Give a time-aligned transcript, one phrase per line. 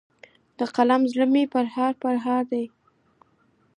[0.57, 2.65] د قلم زړه مي پرهار پرهار دی